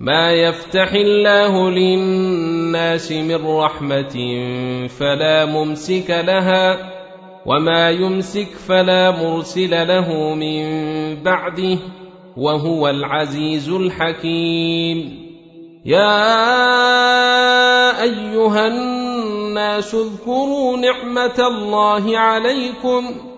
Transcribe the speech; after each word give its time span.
ما 0.00 0.32
يفتح 0.32 0.92
الله 0.92 1.70
للناس 1.70 3.12
من 3.12 3.46
رحمه 3.46 4.16
فلا 4.88 5.44
ممسك 5.44 6.10
لها 6.10 6.90
وما 7.46 7.90
يمسك 7.90 8.48
فلا 8.68 9.10
مرسل 9.10 9.88
له 9.88 10.34
من 10.34 10.64
بعده 11.22 11.78
وهو 12.36 12.88
العزيز 12.88 13.68
الحكيم 13.68 15.20
يا 15.84 16.42
ايها 18.02 18.66
الناس 18.66 19.94
اذكروا 19.94 20.76
نعمه 20.76 21.46
الله 21.46 22.18
عليكم 22.18 23.29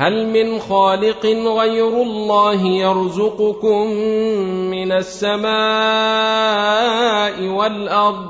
هل 0.00 0.26
من 0.26 0.58
خالق 0.58 1.26
غير 1.26 2.02
الله 2.02 2.66
يرزقكم 2.66 3.86
من 4.70 4.92
السماء 4.92 5.48
والأرض؟ 7.48 8.26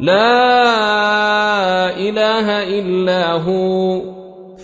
لا 0.00 0.38
إله 1.98 2.62
إلا 2.78 3.32
هو 3.32 4.00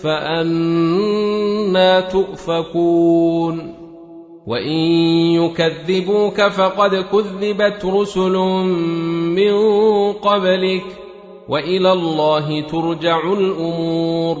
فأنا 0.03 1.99
تؤفكون. 1.99 3.75
وإن 4.47 4.77
يكذبوك 5.37 6.41
فقد 6.41 6.95
كذبت 6.95 7.85
رسل 7.85 8.37
من 9.37 9.53
قبلك 10.13 10.85
وإلى 11.49 11.91
الله 11.91 12.61
ترجع 12.61 13.33
الأمور. 13.33 14.37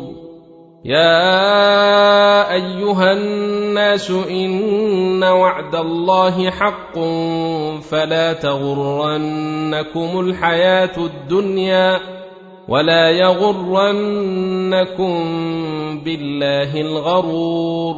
يا 0.85 2.53
أيها 2.53 3.13
الناس 3.13 4.11
إن 4.11 5.23
وعد 5.23 5.75
الله 5.75 6.49
حق 6.49 6.99
فلا 7.81 8.33
تغرنكم 8.33 10.19
الحياة 10.19 10.97
الدنيا 10.97 11.99
ولا 12.67 13.09
يغرنكم 13.09 13.93
بالله 16.03 16.81
الغرور 16.81 17.95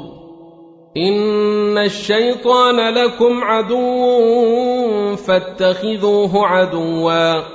إن 0.97 1.77
الشيطان 1.77 2.93
لكم 2.93 3.43
عدو 3.43 5.15
فاتخذوه 5.15 6.47
عدوا 6.47 7.54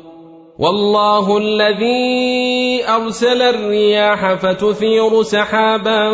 والله 0.61 1.37
الذي 1.37 2.83
أرسل 2.87 3.41
الرياح 3.41 4.33
فتثير 4.33 5.21
سحابا 5.21 6.11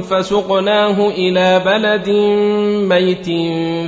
فسقناه 0.00 1.08
إلى 1.08 1.62
بلد 1.64 2.08
ميت 2.92 3.26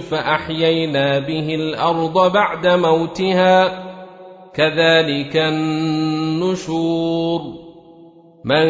فأحيينا 0.02 1.18
به 1.18 1.54
الأرض 1.54 2.32
بعد 2.32 2.66
موتها 2.66 3.82
كذلك 4.54 5.36
النشور 5.36 7.40
من 8.44 8.68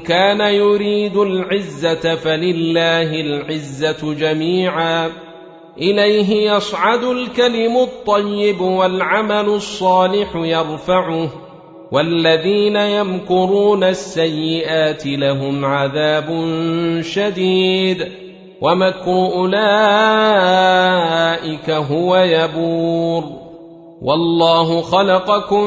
كان 0.00 0.40
يريد 0.40 1.16
العزة 1.16 2.14
فلله 2.14 3.20
العزة 3.20 4.14
جميعا 4.14 5.27
إليه 5.80 6.52
يصعد 6.52 7.04
الكلم 7.04 7.76
الطيب 7.76 8.60
والعمل 8.60 9.46
الصالح 9.46 10.36
يرفعه 10.36 11.28
والذين 11.92 12.76
يمكرون 12.76 13.84
السيئات 13.84 15.06
لهم 15.06 15.64
عذاب 15.64 16.26
شديد 17.00 18.08
ومكر 18.60 19.32
أولئك 19.34 19.60
هو 21.70 22.16
يبور. 22.16 23.24
والله 24.02 24.80
خلقكم 24.80 25.66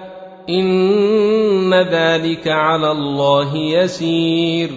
ان 0.49 1.73
ذلك 1.73 2.47
على 2.47 2.91
الله 2.91 3.57
يسير 3.57 4.69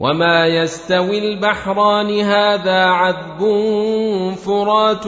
وما 0.00 0.46
يستوي 0.46 1.18
البحران 1.18 2.20
هذا 2.20 2.84
عذب 2.84 3.40
فرات 4.34 5.04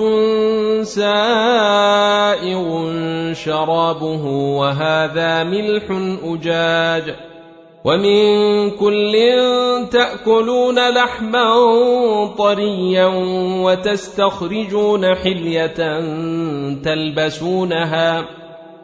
سائغ 0.87 2.62
شرابه 3.32 4.25
وهذا 4.59 5.44
ملح 5.44 5.84
اجاج 6.25 7.14
ومن 7.84 8.70
كل 8.70 9.16
تاكلون 9.91 10.91
لحما 10.91 11.47
طريا 12.38 13.10
وتستخرجون 13.64 15.14
حليه 15.14 16.00
تلبسونها 16.85 18.42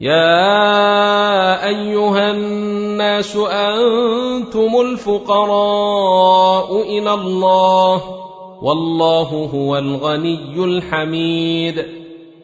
يا 0.00 1.68
ايها 1.68 2.30
الناس 2.30 3.36
أنتم 3.36 4.80
الفقراء 4.80 6.82
إلى 6.82 7.14
الله 7.14 8.02
والله 8.62 9.50
هو 9.54 9.78
الغني 9.78 10.64
الحميد 10.64 11.78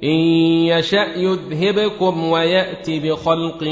ان 0.05 0.19
يشا 0.65 1.07
يذهبكم 1.17 2.31
ويات 2.31 2.91
بخلق 2.91 3.65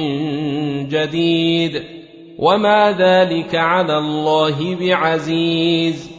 جديد 0.89 1.83
وما 2.39 2.93
ذلك 2.93 3.55
على 3.55 3.99
الله 3.99 4.77
بعزيز 4.81 6.11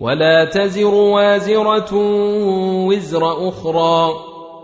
ولا 0.00 0.44
تزر 0.44 0.94
وازره 0.94 1.90
وزر 2.86 3.48
أخرى 3.48 4.29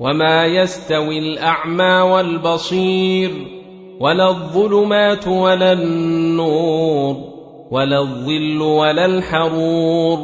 وما 0.00 0.46
يستوي 0.46 1.18
الأعمى 1.18 2.00
والبصير 2.00 3.30
ولا 4.00 4.28
الظلمات 4.28 5.28
ولا 5.28 5.72
النور 5.72 7.16
ولا 7.70 7.98
الظل 7.98 8.62
ولا 8.62 9.06
الحرور 9.06 10.18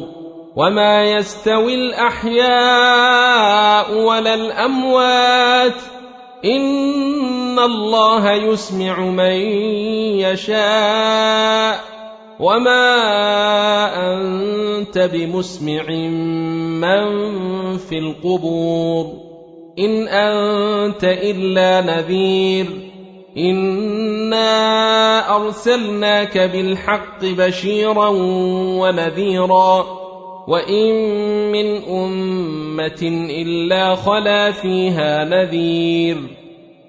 وما 0.56 1.04
يستوي 1.04 1.74
الأحياء 1.74 2.44
ولا 3.98 4.34
الأموات 4.34 5.74
إن 6.44 7.58
الله 7.58 8.32
يسمع 8.32 9.00
من 9.00 9.36
يشاء 10.20 11.80
وما 12.40 12.94
أنت 14.14 14.98
بمسمع 14.98 15.90
من 16.80 17.06
في 17.78 17.98
القبور 17.98 19.23
إن 19.78 20.08
أنت 20.08 21.04
إلا 21.04 21.80
نذير. 21.80 22.66
إنا 23.36 25.36
أرسلناك 25.36 26.38
بالحق 26.38 27.24
بشيرا 27.24 28.08
ونذيرا. 28.80 29.86
وإن 30.48 30.94
من 31.52 31.84
أمة 31.84 33.26
إلا 33.30 33.94
خلا 33.94 34.50
فيها 34.50 35.24
نذير. 35.24 36.16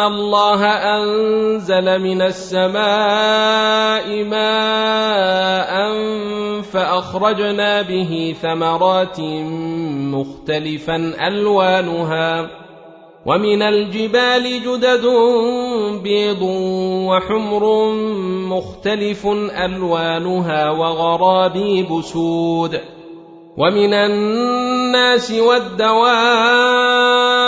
الله 0.00 0.64
أنزل 0.66 1.98
من 1.98 2.22
السماء 2.22 4.24
ماء 4.24 5.72
فأخرجنا 6.62 7.82
به 7.82 8.36
ثمرات 8.42 9.20
مختلفا 10.14 10.96
ألوانها 11.28 12.50
ومن 13.26 13.62
الجبال 13.62 14.62
جدد 14.62 15.06
بيض 16.02 16.42
وحمر 17.08 17.92
مختلف 18.48 19.26
ألوانها 19.64 20.70
وغرابيب 20.70 22.00
سود 22.00 22.80
ومن 23.58 23.94
الناس 23.94 25.30
والدواب 25.30 27.47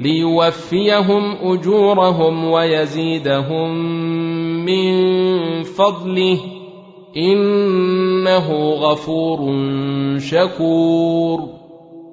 ليوفيهم 0.00 1.36
أجورهم 1.42 2.44
ويزيدهم 2.44 3.74
من 4.64 4.92
فضله 5.62 6.38
إنه 7.16 8.70
غفور 8.70 9.54
شكور. 10.18 11.60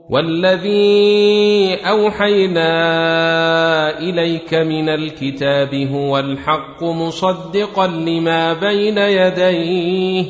والذي 0.09 1.75
أوحينا 1.75 2.69
إليك 3.99 4.53
من 4.53 4.89
الكتاب 4.89 5.75
هو 5.75 6.19
الحق 6.19 6.83
مصدقا 6.83 7.87
لما 7.87 8.53
بين 8.53 8.97
يديه. 8.97 10.25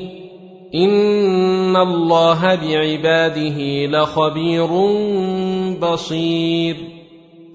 إن 0.76 1.76
الله 1.76 2.56
بعباده 2.56 3.86
لخبير 3.86 4.68
بصير. 5.82 6.97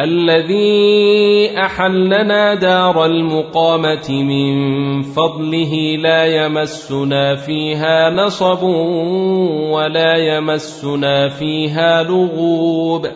الذي 0.00 1.50
أحلنا 1.58 2.54
دار 2.54 3.04
المقامة 3.04 4.10
من 4.10 5.02
فضله 5.02 5.96
لا 5.96 6.24
يمسنا 6.24 7.36
فيها 7.36 8.10
نصب 8.10 8.62
ولا 9.72 10.16
يمسنا 10.16 11.28
فيها 11.28 12.02
لغوب 12.02 13.06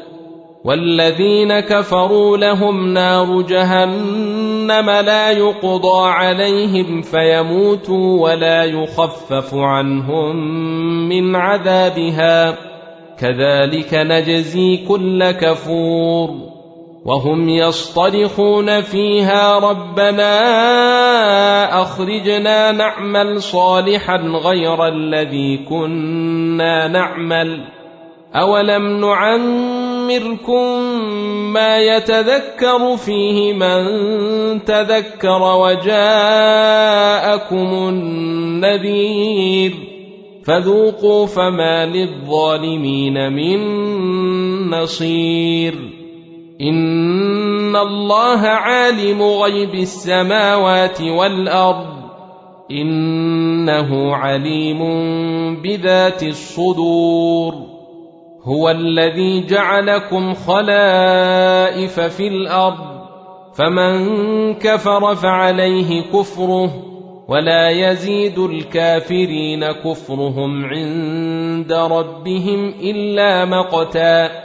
والذين 0.64 1.60
كفروا 1.60 2.36
لهم 2.36 2.92
نار 2.92 3.42
جهنم 3.42 4.90
لا 4.90 5.30
يقضى 5.30 6.08
عليهم 6.08 7.02
فيموتوا 7.02 8.20
ولا 8.20 8.64
يخفف 8.64 9.54
عنهم 9.54 10.36
من 11.08 11.36
عذابها 11.36 12.56
كذلك 13.18 13.94
نجزي 13.94 14.76
كل 14.76 15.30
كفور 15.30 16.53
وهم 17.04 17.48
يصطرخون 17.48 18.80
فيها 18.80 19.58
ربنا 19.58 20.32
أخرجنا 21.82 22.72
نعمل 22.72 23.42
صالحا 23.42 24.16
غير 24.16 24.88
الذي 24.88 25.56
كنا 25.68 26.88
نعمل 26.88 27.64
أولم 28.34 29.00
نعمركم 29.00 30.80
ما 31.52 31.78
يتذكر 31.78 32.96
فيه 32.96 33.52
من 33.52 33.84
تذكر 34.64 35.42
وجاءكم 35.42 36.28
النذير 37.88 39.72
فذوقوا 40.44 41.26
فما 41.26 41.86
للظالمين 41.86 43.32
من 43.32 43.60
نصير 44.70 46.03
ان 46.60 47.76
الله 47.76 48.40
عالم 48.40 49.22
غيب 49.22 49.74
السماوات 49.74 51.00
والارض 51.00 51.86
انه 52.70 54.16
عليم 54.16 54.82
بذات 55.62 56.22
الصدور 56.22 57.54
هو 58.42 58.70
الذي 58.70 59.46
جعلكم 59.46 60.34
خلائف 60.34 62.00
في 62.00 62.28
الأرض 62.28 62.94
فمن 63.54 64.54
كفر 64.54 65.14
فعليه 65.14 66.02
كفره 66.02 66.70
ولا 67.28 67.70
يزيد 67.70 68.38
الكافرين 68.38 69.64
كفرهم 69.72 70.64
عند 70.64 71.72
ربهم 71.72 72.74
الا 72.82 73.44
مقتا 73.44 74.43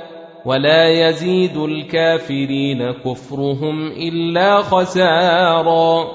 ولا 0.50 0.90
يزيد 0.90 1.58
الكافرين 1.58 2.92
كفرهم 2.92 3.88
إلا 3.88 4.62
خسارا. 4.62 6.08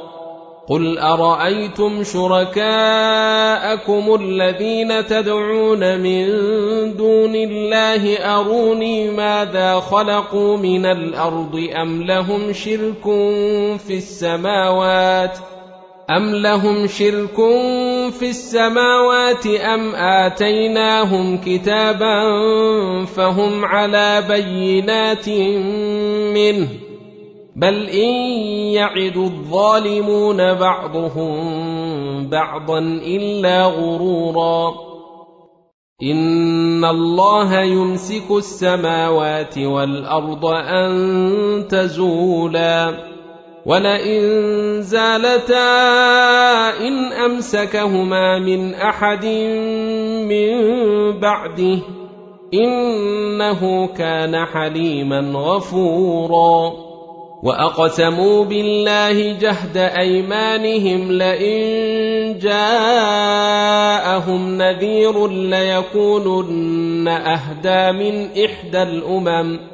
قل 0.68 0.98
أرأيتم 0.98 2.02
شركاءكم 2.02 2.54
الذين 4.20 5.06
تدعون 5.06 6.00
من 6.00 6.26
دون 6.96 7.34
الله 7.34 8.16
أروني 8.16 9.10
ماذا 9.10 9.80
خلقوا 9.80 10.56
من 10.56 10.86
الأرض 10.86 11.68
أم 11.82 12.02
لهم 12.02 12.52
شرك 12.52 13.02
في 13.78 13.96
السماوات 13.96 15.36
ۖ 15.36 15.53
أم 16.10 16.34
لهم 16.34 16.86
شرك 16.86 17.36
في 18.12 18.30
السماوات 18.30 19.46
أم 19.46 19.94
آتيناهم 19.94 21.38
كتابا 21.44 22.14
فهم 23.04 23.64
على 23.64 24.24
بينات 24.28 25.28
منه 26.34 26.68
بل 27.56 27.88
إن 27.88 28.14
يعد 28.74 29.16
الظالمون 29.16 30.54
بعضهم 30.54 31.34
بعضا 32.28 32.78
إلا 33.06 33.64
غرورا 33.64 34.74
إن 36.02 36.84
الله 36.84 37.60
يمسك 37.60 38.30
السماوات 38.30 39.58
والأرض 39.58 40.46
أن 40.46 41.64
تزولا 41.68 43.13
ولئن 43.66 44.20
زالتا 44.82 45.60
إن 46.80 47.12
أمسكهما 47.12 48.38
من 48.38 48.74
أحد 48.74 49.24
من 50.28 50.52
بعده 51.20 51.78
إنه 52.54 53.86
كان 53.86 54.44
حليما 54.46 55.20
غفورا 55.34 56.72
وأقسموا 57.42 58.44
بالله 58.44 59.38
جهد 59.38 59.76
أيمانهم 59.76 61.12
لئن 61.12 62.38
جاءهم 62.38 63.78
نذير 64.58 65.28
ليكونن 65.28 67.08
أهدى 67.08 67.92
من 67.98 68.28
إحدى 68.44 68.82
الأمم 68.82 69.73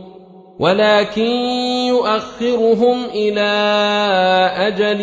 ولكن 0.61 1.31
يؤخرهم 1.89 3.05
إلى 3.13 3.51
أجل 4.57 5.01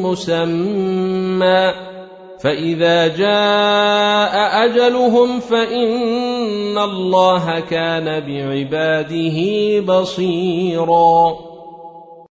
مسمى. 0.00 1.72
فإذا 2.40 3.06
جاء 3.08 4.64
أجلهم 4.64 5.40
فإن 5.40 6.78
الله 6.78 7.60
كان 7.60 8.20
بعباده 8.20 9.38
بصيرا. 9.80 11.51